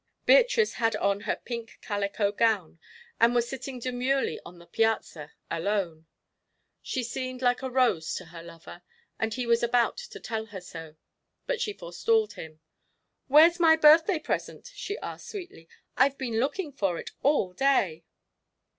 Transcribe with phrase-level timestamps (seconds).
[0.25, 2.79] Beatrice had on her pink calico gown,
[3.19, 6.07] and was sitting demurely upon the piazza alone.
[6.81, 8.81] She seemed like a rose to her lover,
[9.19, 10.95] and he was about to tell her so,
[11.45, 12.61] but she forestalled him.
[13.27, 18.03] "Where's my birthday present?" she asked, sweetly; "I've been looking for it all day!"